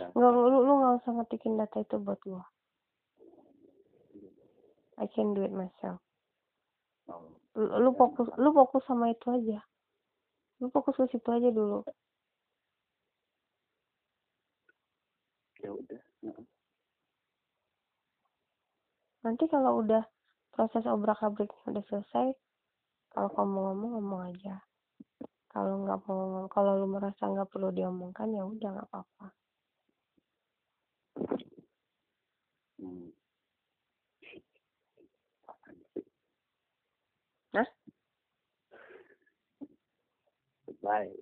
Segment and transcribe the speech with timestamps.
[0.00, 2.44] nggak lu lu nggak usah ngetikin data itu buat gua.
[4.96, 6.00] I can do it myself.
[7.10, 7.28] Oh.
[7.58, 9.60] lu, lu fokus lu fokus sama itu aja.
[10.60, 11.84] Lu fokus ke situ aja dulu.
[15.60, 16.02] Ya udah.
[19.22, 20.02] Nanti kalau udah
[20.54, 22.28] proses obrak abriknya udah selesai
[23.12, 24.54] kalau kamu ngomong ngomong aja.
[25.52, 29.36] Kalau nggak mau ngomong kalau lu merasa nggak perlu diomongkan ya udah nggak apa-apa
[32.80, 33.12] hmm.
[37.52, 37.68] Hah?
[40.82, 41.14] Bye.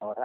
[0.00, 0.24] Ora.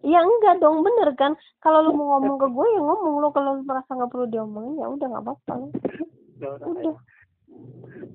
[0.00, 3.60] Iya enggak dong bener kan kalau lu mau ngomong ke gue ya ngomong lu kalau
[3.60, 5.68] lu merasa nggak perlu diomongin ya udah nggak apa-apa lu
[6.40, 6.64] Ora.
[6.64, 6.96] udah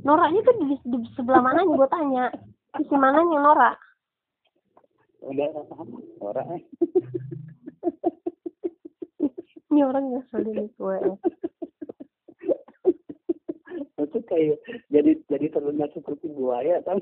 [0.01, 2.33] noraknya tuh di, di sebelah mana nih gue tanya
[2.81, 3.77] sisi mana yang norak
[5.25, 5.77] Udah ora.
[6.21, 6.43] Ora.
[9.73, 11.13] ini orang ngeselin gue ya.
[14.05, 14.57] Itu kayak
[14.93, 16.97] jadi jadi terlihat seperti buaya kan.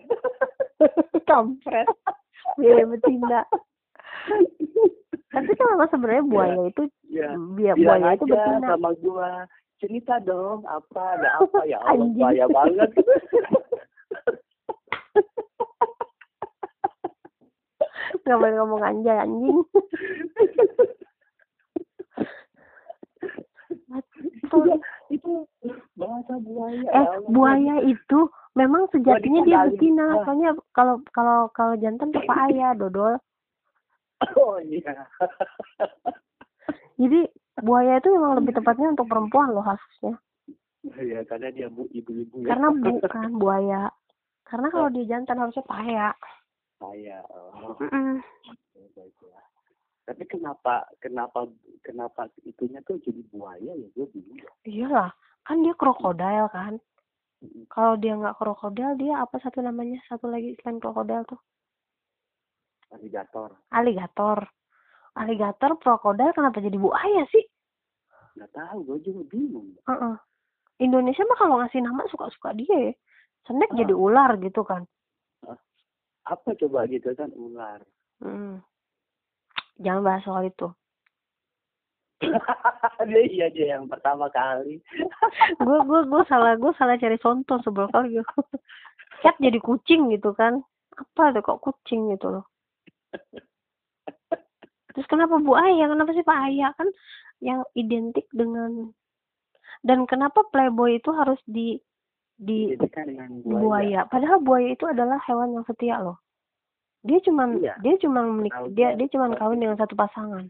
[1.26, 1.88] Kampret.
[2.60, 3.48] Biaya betina
[5.34, 7.34] tapi kan memang sebenarnya buaya itu ya.
[7.58, 9.50] biar Bilang buaya itu aja betina sama gua
[9.82, 12.94] cerita dong apa ada apa ya Allah bahaya banget.
[18.24, 19.60] Nggak boleh ngomong anjay anjing.
[24.40, 24.58] Itu
[25.12, 25.44] itu
[25.98, 30.24] bahasa buaya eh ya buaya itu memang sejatinya dia betina Wah.
[30.26, 33.18] soalnya kalau kalau kalau jantan pak ayah dodol
[34.38, 35.10] oh iya
[37.02, 37.26] jadi
[37.66, 40.16] buaya itu memang lebih tepatnya untuk perempuan loh khususnya
[41.02, 42.68] ya karena dia bu ibu-ibu ya karena
[43.02, 43.84] bukan buaya
[44.46, 46.08] karena kalau dia jantan harusnya paya
[46.78, 47.74] saya oh.
[47.82, 48.22] Mm-mm.
[48.94, 49.46] baiklah.
[50.06, 51.50] tapi kenapa kenapa
[51.82, 55.10] kenapa itunya tuh jadi buaya ya gue bingung iyalah
[55.44, 56.80] kan dia krokodil kan.
[57.68, 60.00] Kalau dia nggak krokodil dia apa satu namanya?
[60.08, 61.40] Satu lagi selain krokodil tuh?
[62.94, 64.46] Aligator aligator
[65.18, 67.44] aligator krokodil kenapa jadi buaya sih?
[68.38, 69.74] Nggak tahu gue juga bingung.
[69.86, 70.16] Heeh.
[70.82, 72.94] Indonesia mah kalau ngasih nama suka-suka dia ya.
[73.46, 73.78] Snack Ah.
[73.78, 74.88] jadi ular gitu kan.
[76.24, 77.84] Apa coba gitu kan ular?
[78.24, 78.64] Hmm.
[79.82, 80.70] jangan bahas soal itu
[83.04, 84.80] dia iya dia yang pertama kali.
[85.60, 88.40] Gue gue gue salah gue salah cari contoh sebelum kali gitu
[89.24, 90.64] cat jadi kucing gitu kan.
[90.94, 92.46] Apa tuh kok kucing gitu loh?
[94.94, 96.72] Terus kenapa buaya kenapa sih pak ayah?
[96.78, 96.90] Kan
[97.42, 98.94] yang identik dengan
[99.84, 101.82] dan kenapa playboy itu harus di
[102.40, 102.74] di
[103.44, 106.18] buaya, buaya padahal buaya itu adalah hewan yang setia loh.
[107.04, 107.76] Dia cuman Iya.
[107.84, 108.96] dia cuman menik dia.
[108.96, 110.48] dia cuman kawin dengan satu pasangan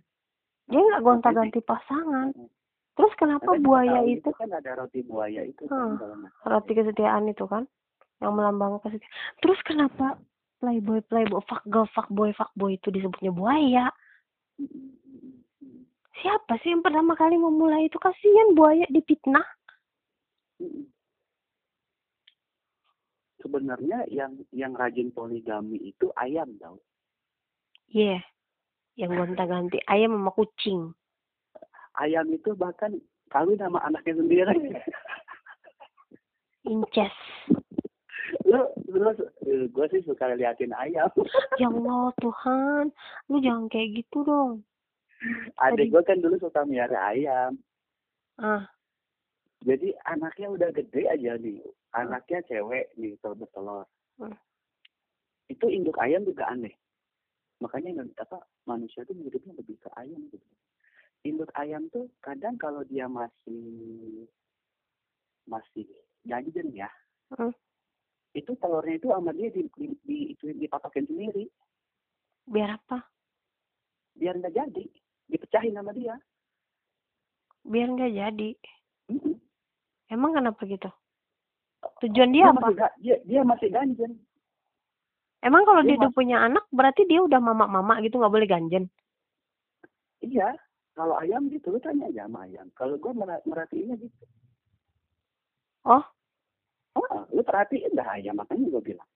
[0.66, 2.31] dia nggak gonta-ganti pasangan.
[2.31, 2.50] Mm.
[2.94, 4.29] terus kenapa buaya Betawi itu?
[4.38, 5.90] kan ada roti buaya itu kan Hmm.
[5.97, 6.31] nggak salah.
[6.46, 7.63] roti kesetiaan itu kan
[8.22, 9.13] yang melambangkan kesetiaan.
[9.41, 10.07] Terus kenapa
[10.62, 13.90] playboy playboy fuck girl fuck boy fuck boy itu disebutnya buaya?
[16.22, 17.97] Siapa sih yang pertama kali memulai itu?
[17.97, 19.44] Kasihan buaya dipitnah.
[23.41, 26.80] Sebenarnya yang yang rajin poligami itu ayam tau.
[27.91, 28.24] Iya
[28.95, 30.81] yang gonta-ganti ayam sama kucing.
[31.97, 32.97] Ayam itu bahkan
[33.29, 34.57] kawin sama anaknya sendiri.
[36.69, 37.17] Incest.
[38.47, 39.09] Lu lu
[39.69, 41.09] gue sih suka liatin ayam.
[41.61, 42.89] Ya Allah Tuhan.
[43.29, 44.63] Lu jangan kayak gitu dong.
[45.61, 47.57] Adik gue kan dulu suka miara ayam.
[48.37, 48.67] Ah.
[49.63, 51.63] Jadi anaknya udah gede aja nih.
[51.95, 54.37] Anaknya cewek nih telur bertelur Hmm.
[55.49, 56.69] itu induk ayam juga aneh
[57.63, 60.44] makanya apa manusia tuh hidupnya lebih ke ayam gitu.
[61.24, 64.28] Induk ayam tuh kadang kalau dia masih
[65.47, 65.88] masih
[66.28, 66.91] ganjen ya
[67.34, 67.50] Hmm.
[68.38, 71.50] itu telurnya itu sama dia di, di, di itu dipatokin sendiri.
[72.46, 73.01] Biar apa?
[74.13, 74.85] Biar nggak jadi
[75.34, 76.13] dipecahin sama dia.
[77.66, 78.50] Biar nggak jadi?
[79.09, 79.36] Mm-mm.
[80.13, 80.94] emang kenapa gitu?
[82.06, 82.69] Tujuan dia apa?
[82.69, 84.12] masih dia, dia masih ganjen
[85.44, 88.88] emang kalau dia dia udah punya anak berarti dia udah mama-mama gitu nggak boleh ganjen
[90.24, 90.56] iya
[90.95, 93.12] kalau ayam gitu lu tanya aja sama ayam kalau gue
[93.45, 94.25] merhatiin gitu
[95.86, 96.04] oh
[96.94, 99.10] Oh, lu perhatiin dah ayam makanya gue bilang.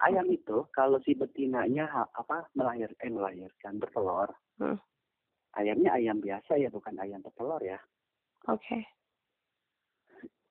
[0.00, 4.32] Ayam itu kalau si betinanya apa melahir eh melahirkan bertelur.
[4.56, 4.80] Hmm.
[5.56, 7.80] Ayamnya ayam biasa ya bukan ayam bertelur ya.
[8.48, 8.78] oke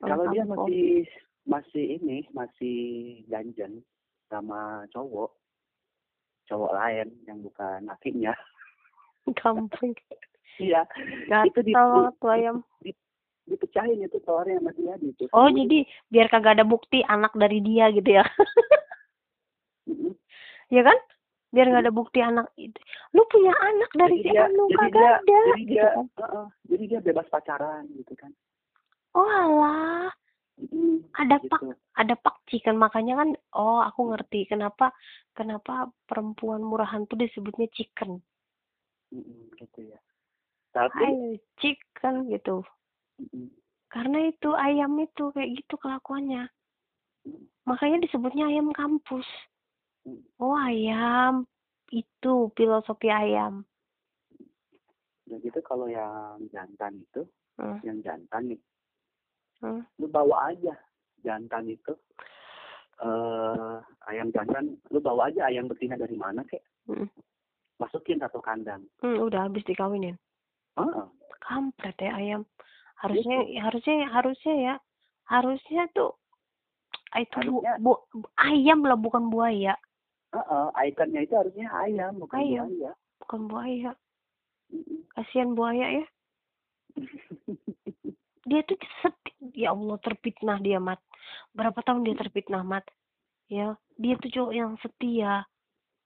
[0.01, 1.05] Kalau dia masih
[1.45, 2.77] masih ini masih
[3.29, 3.85] ganjen
[4.29, 5.31] sama cowok.
[6.45, 8.33] Cowok lain yang bukan lakinya.
[9.41, 9.97] Kampung
[10.61, 10.85] iya.
[11.43, 12.61] Itu di, tuh ayam.
[12.79, 12.95] di-
[13.45, 15.29] dipecahin itu telurnya sama dia gitu.
[15.33, 18.25] Oh jadi biar kagak ada bukti anak dari dia gitu ya.
[19.89, 20.17] Mm-mm.
[20.73, 20.97] ya kan?
[21.53, 22.77] Biar nggak ada bukti anak itu.
[23.13, 25.85] Lu punya anak dari si jadi dia Anu jadi kagak dia ada jadi gitu dia
[25.85, 26.05] kan.
[26.19, 28.31] uh-uh, jadi dia bebas pacaran gitu kan.
[29.13, 30.09] Oh alah
[31.15, 31.51] Ada gitu.
[31.51, 31.61] pak
[31.99, 33.29] ada pakci kan makanya kan
[33.59, 34.95] oh aku ngerti kenapa
[35.35, 38.23] kenapa perempuan murahan tuh disebutnya chicken.
[39.59, 39.99] Gitu ya.
[40.71, 42.63] Tapi Hai chicken gitu.
[43.91, 46.47] Karena itu ayam itu kayak gitu kelakuannya.
[47.67, 49.27] Makanya disebutnya ayam kampus.
[50.39, 51.47] Oh ayam.
[51.91, 53.63] Itu filosofi ayam.
[55.25, 57.25] Udah gitu kalau yang jantan itu
[57.57, 57.79] hmm.
[57.81, 58.59] yang jantan nih
[59.63, 59.81] Hmm.
[59.97, 60.75] lu bawa aja
[61.21, 61.93] jantan itu.
[62.97, 66.63] Eh ayam jantan lu bawa aja ayam betina dari mana kek?
[66.85, 67.09] Hmm.
[67.75, 68.87] masukin satu kandang.
[69.03, 70.15] Hmm, udah habis dikawinin?
[70.75, 71.07] Heeh.
[71.39, 72.41] kampret ya ayam.
[72.95, 74.73] Harusnya harusnya harusnya ya
[75.25, 76.15] harusnya tuh
[77.13, 79.75] itu bu, Harusnya- bu, bu- ayam lah bukan buaya.
[80.31, 82.67] Heeh, ikonnya itu harusnya ayam bukan Ayam.
[82.67, 82.91] buaya.
[83.19, 83.91] Bukan buaya.
[85.11, 86.05] Kasihan buaya ya.
[88.45, 88.77] Dia tuh
[89.53, 90.97] ya Allah terfitnah dia mat.
[91.53, 92.85] Berapa tahun dia terfitnah mat?
[93.51, 95.45] Ya dia tuh cowok yang setia.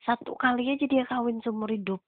[0.04, 2.04] Satu kali aja dia kawin seumur hidup.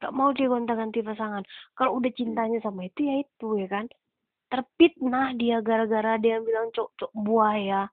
[0.00, 1.44] Gak mau dia gonta-ganti pasangan.
[1.76, 3.86] Kalau udah cintanya sama itu ya itu ya kan?
[4.52, 7.88] Terfitnah dia gara-gara dia bilang cok cok buaya.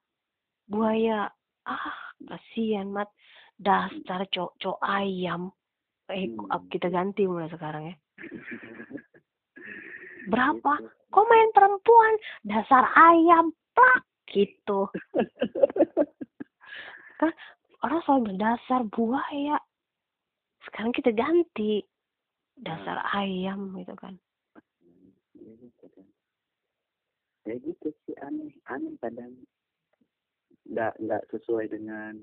[0.68, 1.32] Buaya.
[1.64, 1.96] Ah
[2.28, 3.08] kasihan mat.
[3.56, 5.52] Dasar cok cok ayam.
[6.10, 6.68] Eh Hmm.
[6.68, 7.96] kita ganti mulai sekarang ya.
[10.28, 10.78] Berapa?
[10.78, 11.01] Gitu.
[11.12, 12.14] Kok main perempuan?
[12.48, 14.88] Dasar ayam plak gitu.
[17.20, 17.30] Kan
[17.84, 19.60] orang selalu bilang, dasar buaya.
[20.66, 21.84] Sekarang kita ganti.
[22.58, 24.16] Dasar ayam gitu kan.
[25.36, 26.06] Ya gitu kan.
[27.46, 29.34] Ya gitu sih aneh, aneh kadang.
[30.66, 32.22] Nggak nggak sesuai dengan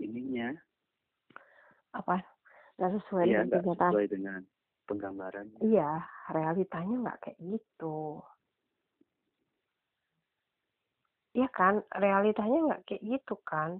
[0.00, 0.56] ininya,
[1.92, 2.24] apa?
[2.78, 4.40] Nggak sesuai ya dengan nggak sesuai dengan
[4.88, 5.46] penggambaran.
[5.60, 6.00] iya
[6.32, 8.22] realitanya nggak kayak gitu
[11.36, 13.78] Iya kan realitanya nggak kayak gitu kan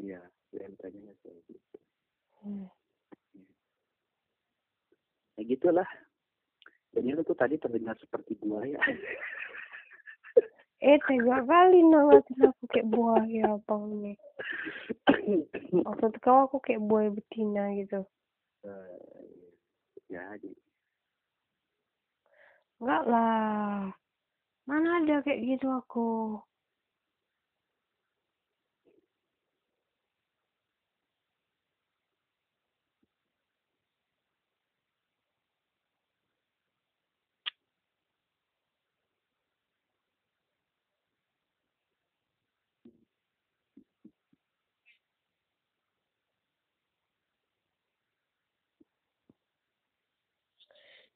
[0.00, 0.24] Iya,
[0.56, 1.76] realitanya nggak kayak gitu.
[2.40, 2.66] Hmm.
[5.36, 5.88] Ya gitulah.
[6.92, 8.80] Dan itu tuh tadi terdengar seperti buaya.
[10.82, 14.16] eh tega kali nangatin aku kayak buaya bang nih
[15.86, 18.02] maksud kau aku kayak buaya betina gitu
[18.62, 19.26] Eh,
[20.06, 20.54] ya, di-
[22.78, 23.90] Enggak lah.
[24.66, 26.38] Mana ada kayak gitu aku.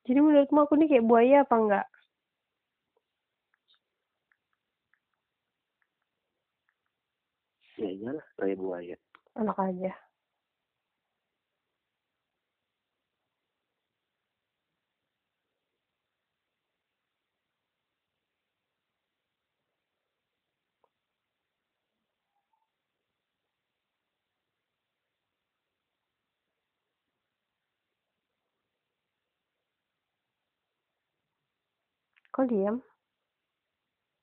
[0.06, 1.86] Jadi menurutmu aku nih kayak buaya apa enggak?
[7.76, 8.96] ya iyalah kayak buaya.
[9.36, 9.92] Enak aja.
[32.36, 32.76] Kok diam?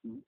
[0.06, 0.22] Hmm?